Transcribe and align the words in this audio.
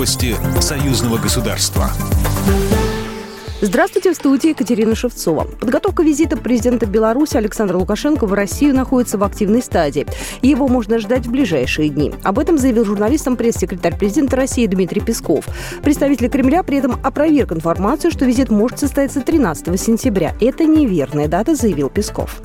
Новости 0.00 0.34
союзного 0.62 1.18
государства. 1.18 1.90
Здравствуйте, 3.60 4.12
в 4.12 4.14
студии 4.14 4.48
Екатерина 4.48 4.94
Шевцова. 4.94 5.44
Подготовка 5.60 6.02
визита 6.02 6.38
президента 6.38 6.86
Беларуси 6.86 7.36
Александра 7.36 7.76
Лукашенко 7.76 8.24
в 8.24 8.32
Россию 8.32 8.74
находится 8.74 9.18
в 9.18 9.24
активной 9.24 9.62
стадии. 9.62 10.06
Его 10.40 10.68
можно 10.68 10.98
ждать 11.00 11.26
в 11.26 11.30
ближайшие 11.30 11.90
дни. 11.90 12.14
Об 12.22 12.38
этом 12.38 12.56
заявил 12.56 12.86
журналистам 12.86 13.36
пресс-секретарь 13.36 13.98
президента 13.98 14.36
России 14.36 14.66
Дмитрий 14.66 15.02
Песков. 15.02 15.44
Представитель 15.82 16.30
Кремля 16.30 16.62
при 16.62 16.78
этом 16.78 16.98
опроверг 17.04 17.52
информацию, 17.52 18.10
что 18.10 18.24
визит 18.24 18.48
может 18.48 18.78
состояться 18.78 19.20
13 19.20 19.78
сентября. 19.78 20.34
Это 20.40 20.64
неверная 20.64 21.28
дата, 21.28 21.54
заявил 21.54 21.90
Песков. 21.90 22.40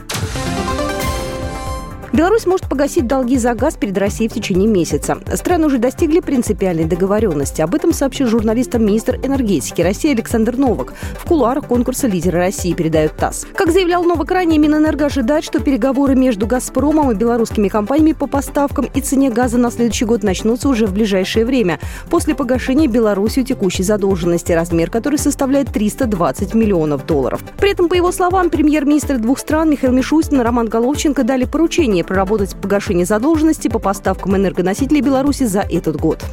Беларусь 2.15 2.45
может 2.45 2.69
погасить 2.69 3.07
долги 3.07 3.37
за 3.37 3.53
газ 3.55 3.75
перед 3.75 3.97
Россией 3.97 4.29
в 4.29 4.33
течение 4.33 4.69
месяца. 4.69 5.17
Страны 5.33 5.65
уже 5.65 5.79
достигли 5.79 6.21
принципиальной 6.21 6.85
договоренности. 6.85 7.59
Об 7.59 7.75
этом 7.75 7.91
сообщил 7.91 8.27
журналистам 8.27 8.85
министр 8.85 9.17
энергетики 9.17 9.81
России 9.81 10.13
Александр 10.13 10.55
Новак. 10.55 10.93
В 11.19 11.27
кулуарах 11.27 11.67
конкурса 11.67 12.07
«Лидеры 12.07 12.39
России» 12.39 12.71
передают 12.71 13.17
ТАСС. 13.17 13.45
Как 13.53 13.69
заявлял 13.69 14.05
Новак 14.05 14.31
ранее, 14.31 14.59
Минэнерго 14.59 15.07
ожидает, 15.07 15.43
что 15.43 15.59
переговоры 15.59 16.15
между 16.15 16.47
«Газпромом» 16.47 17.11
и 17.11 17.15
белорусскими 17.15 17.67
компаниями 17.67 18.13
по 18.13 18.27
поставкам 18.27 18.87
и 18.93 19.01
цене 19.01 19.29
газа 19.29 19.57
на 19.57 19.69
следующий 19.69 20.05
год 20.05 20.23
начнутся 20.23 20.69
уже 20.69 20.85
в 20.85 20.93
ближайшее 20.93 21.43
время, 21.43 21.81
после 22.09 22.33
погашения 22.33 22.87
Беларусью 22.87 23.43
текущей 23.43 23.83
задолженности, 23.83 24.53
размер 24.53 24.89
которой 24.89 25.17
составляет 25.17 25.73
320 25.73 26.53
миллионов 26.53 27.05
долларов. 27.05 27.41
При 27.57 27.71
этом, 27.71 27.89
по 27.89 27.93
его 27.93 28.13
словам, 28.13 28.49
премьер-министр 28.49 29.17
двух 29.17 29.37
стран 29.37 29.69
Михаил 29.69 29.91
Мишустин 29.91 30.39
и 30.39 30.43
Роман 30.43 30.67
Головченко 30.67 31.25
дали 31.25 31.43
поручение 31.43 32.04
проработать 32.05 32.55
погашение 32.55 33.05
задолженности 33.05 33.67
по 33.67 33.79
поставкам 33.79 34.35
энергоносителей 34.35 35.01
Беларуси 35.01 35.43
за 35.43 35.61
этот 35.61 35.97
год. 35.97 36.23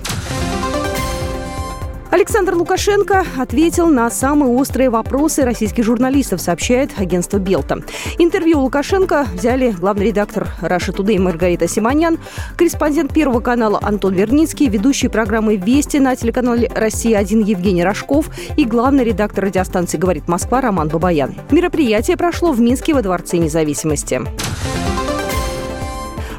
Александр 2.12 2.54
Лукашенко 2.54 3.24
ответил 3.38 3.86
на 3.86 4.10
самые 4.10 4.52
острые 4.52 4.90
вопросы 4.90 5.44
российских 5.46 5.82
журналистов, 5.84 6.42
сообщает 6.42 6.90
агентство 6.98 7.38
Белта. 7.38 7.82
Интервью 8.18 8.60
Лукашенко 8.60 9.26
взяли 9.32 9.70
главный 9.70 10.08
редактор 10.08 10.48
Раша 10.60 10.92
Тудей 10.92 11.18
Маргарита 11.18 11.66
Симонян, 11.66 12.18
корреспондент 12.58 13.14
Первого 13.14 13.40
канала 13.40 13.80
Антон 13.82 14.12
Верницкий, 14.12 14.68
ведущий 14.68 15.08
программы 15.08 15.56
«Вести» 15.56 15.96
на 15.96 16.14
телеканале 16.14 16.70
«Россия-1» 16.74 17.44
Евгений 17.44 17.82
Рожков 17.82 18.28
и 18.58 18.66
главный 18.66 19.04
редактор 19.04 19.46
радиостанции 19.46 19.96
«Говорит 19.96 20.28
Москва» 20.28 20.60
Роман 20.60 20.88
Бабаян. 20.88 21.34
Мероприятие 21.50 22.18
прошло 22.18 22.52
в 22.52 22.60
Минске 22.60 22.92
во 22.92 23.00
Дворце 23.00 23.38
независимости. 23.38 24.20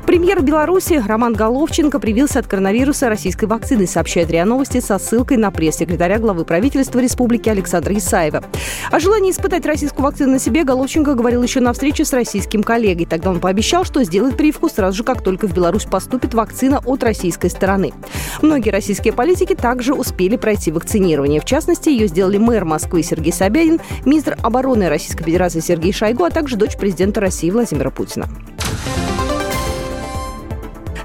Премьер 0.05 0.41
Беларуси 0.41 1.01
Роман 1.05 1.33
Головченко 1.33 1.97
привился 1.97 2.39
от 2.39 2.47
коронавируса 2.47 3.07
российской 3.07 3.45
вакцины, 3.45 3.87
сообщает 3.87 4.29
РИА 4.29 4.45
Новости 4.45 4.81
со 4.81 4.99
ссылкой 4.99 5.37
на 5.37 5.49
пресс-секретаря 5.49 6.19
главы 6.19 6.43
правительства 6.43 6.99
Республики 6.99 7.47
Александра 7.47 7.95
Исаева. 7.95 8.43
О 8.91 8.99
желании 8.99 9.31
испытать 9.31 9.65
российскую 9.65 10.03
вакцину 10.03 10.33
на 10.33 10.39
себе 10.39 10.65
Головченко 10.65 11.15
говорил 11.15 11.41
еще 11.41 11.61
на 11.61 11.71
встрече 11.71 12.03
с 12.03 12.11
российским 12.11 12.63
коллегой. 12.63 13.05
Тогда 13.05 13.29
он 13.29 13.39
пообещал, 13.39 13.85
что 13.85 14.03
сделает 14.03 14.35
прививку 14.35 14.69
сразу 14.69 14.97
же, 14.97 15.03
как 15.03 15.23
только 15.23 15.47
в 15.47 15.53
Беларусь 15.53 15.85
поступит 15.85 16.33
вакцина 16.33 16.81
от 16.85 17.01
российской 17.01 17.49
стороны. 17.49 17.93
Многие 18.41 18.71
российские 18.71 19.13
политики 19.13 19.55
также 19.55 19.93
успели 19.93 20.35
пройти 20.35 20.71
вакцинирование. 20.71 21.39
В 21.39 21.45
частности, 21.45 21.89
ее 21.89 22.07
сделали 22.07 22.37
мэр 22.37 22.65
Москвы 22.65 23.03
Сергей 23.03 23.31
Собянин, 23.31 23.79
министр 24.05 24.37
обороны 24.43 24.89
Российской 24.89 25.23
Федерации 25.23 25.61
Сергей 25.61 25.93
Шойгу, 25.93 26.25
а 26.25 26.29
также 26.29 26.57
дочь 26.57 26.75
президента 26.75 27.21
России 27.21 27.49
Владимира 27.49 27.89
Путина. 27.89 28.27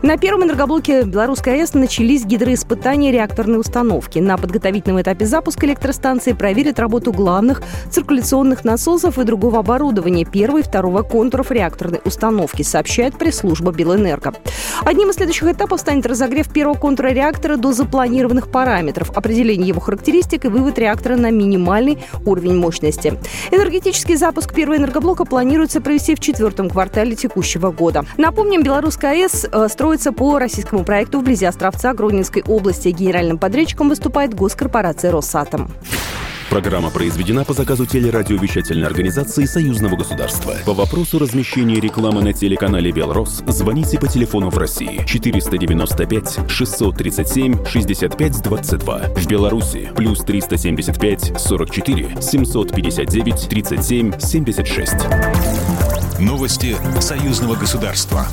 На 0.01 0.17
первом 0.17 0.45
энергоблоке 0.45 1.03
Белорусской 1.03 1.55
АЭС 1.55 1.75
начались 1.75 2.25
гидроиспытания 2.25 3.11
реакторной 3.11 3.59
установки. 3.59 4.21
На 4.21 4.37
подготовительном 4.37 5.03
этапе 5.03 5.27
запуска 5.27 5.67
электростанции 5.67 6.35
проверят 6.35 6.79
работу 6.79 7.13
главных 7.13 7.63
циркуляционных 7.91 8.65
насосов 8.65 9.19
и 9.19 9.25
другого 9.25 9.59
оборудования 9.59 10.25
первого 10.25 10.59
и 10.59 10.63
второго 10.63 11.03
контуров 11.03 11.51
реакторной 11.51 12.01
установки, 12.05 12.63
сообщает 12.63 13.19
пресс-служба 13.19 13.73
Белэнерго. 13.73 14.35
Одним 14.85 15.11
из 15.11 15.17
следующих 15.17 15.49
этапов 15.49 15.81
станет 15.81 16.07
разогрев 16.07 16.49
первого 16.53 16.79
контура 16.79 17.09
реактора 17.09 17.57
до 17.57 17.73
запланированных 17.73 18.53
параметров, 18.53 19.11
определение 19.17 19.67
его 19.67 19.81
характеристик 19.81 20.45
и 20.45 20.49
вывод 20.49 20.79
реактора 20.79 21.17
на 21.17 21.33
минимальный 21.33 21.99
уровень 22.25 22.57
мощности. 22.57 23.19
Энергетический 23.51 24.15
запуск 24.15 24.55
первого 24.55 24.77
энергоблока 24.77 25.25
планируется 25.25 25.81
провести 25.81 26.15
в 26.15 26.21
четвертом 26.21 26.71
квартале 26.71 27.17
текущего 27.17 27.73
года. 27.73 28.05
Напомним, 28.17 28.63
Белорусская 28.63 29.25
АЭС 29.25 29.49
э, 29.51 29.69
строит 29.69 29.88
строится 29.89 30.13
по 30.13 30.39
российскому 30.39 30.85
проекту 30.85 31.21
вблизи 31.21 31.47
Островца 31.47 31.95
Гродненской 31.95 32.43
области. 32.47 32.89
Генеральным 32.89 33.39
подрядчиком 33.39 33.89
выступает 33.89 34.35
госкорпорация 34.35 35.11
«Росатом». 35.11 35.71
Программа 36.51 36.91
произведена 36.91 37.47
по 37.47 37.55
заказу 37.55 37.87
телерадиовещательной 37.87 38.87
организации 38.87 39.47
Союзного 39.47 39.97
государства. 39.97 40.53
По 40.67 40.75
вопросу 40.75 41.19
размещения 41.19 41.81
рекламы 41.81 42.23
на 42.23 42.35
телеканале 42.35 42.91
«Белрос» 42.91 43.43
звоните 43.47 43.99
по 43.99 44.09
телефону 44.09 44.51
в 44.51 44.59
России 44.59 45.03
495 45.07 46.51
637 46.51 47.65
65 47.65 48.43
22. 48.43 48.99
В 49.17 49.27
Беларуси 49.27 49.91
плюс 49.97 50.21
375 50.21 51.33
44 51.39 52.17
759 52.21 53.49
37 53.49 54.19
76. 54.21 54.95
Новости 56.19 56.77
Союзного 57.01 57.55
государства. 57.55 58.27